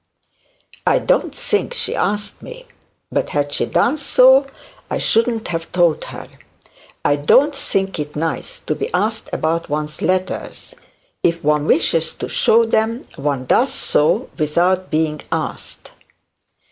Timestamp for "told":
5.71-6.05